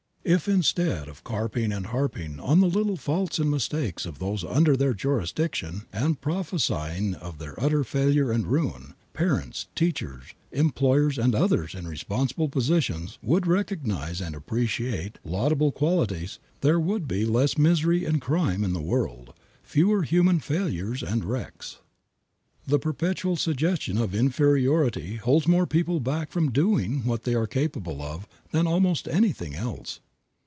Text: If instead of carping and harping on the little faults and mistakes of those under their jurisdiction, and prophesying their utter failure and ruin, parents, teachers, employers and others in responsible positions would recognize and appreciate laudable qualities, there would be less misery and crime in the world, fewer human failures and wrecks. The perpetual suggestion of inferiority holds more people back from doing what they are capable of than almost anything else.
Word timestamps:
If 0.23 0.47
instead 0.47 1.07
of 1.07 1.23
carping 1.23 1.71
and 1.71 1.87
harping 1.87 2.39
on 2.39 2.59
the 2.59 2.69
little 2.69 2.95
faults 2.95 3.39
and 3.39 3.49
mistakes 3.49 4.05
of 4.05 4.19
those 4.19 4.43
under 4.43 4.77
their 4.77 4.93
jurisdiction, 4.93 5.87
and 5.91 6.21
prophesying 6.21 7.15
their 7.39 7.59
utter 7.59 7.83
failure 7.83 8.31
and 8.31 8.45
ruin, 8.45 8.93
parents, 9.13 9.65
teachers, 9.73 10.25
employers 10.51 11.17
and 11.17 11.33
others 11.33 11.73
in 11.73 11.87
responsible 11.87 12.49
positions 12.49 13.17
would 13.23 13.47
recognize 13.47 14.21
and 14.21 14.35
appreciate 14.35 15.17
laudable 15.23 15.71
qualities, 15.71 16.37
there 16.61 16.79
would 16.79 17.07
be 17.07 17.25
less 17.25 17.57
misery 17.57 18.05
and 18.05 18.21
crime 18.21 18.63
in 18.63 18.73
the 18.73 18.79
world, 18.79 19.33
fewer 19.63 20.03
human 20.03 20.39
failures 20.39 21.01
and 21.01 21.25
wrecks. 21.25 21.79
The 22.67 22.77
perpetual 22.77 23.37
suggestion 23.37 23.97
of 23.97 24.13
inferiority 24.13 25.15
holds 25.15 25.47
more 25.47 25.65
people 25.65 25.99
back 25.99 26.31
from 26.31 26.51
doing 26.51 27.05
what 27.05 27.23
they 27.23 27.33
are 27.33 27.47
capable 27.47 28.03
of 28.03 28.27
than 28.51 28.67
almost 28.67 29.07
anything 29.07 29.55
else. 29.55 29.99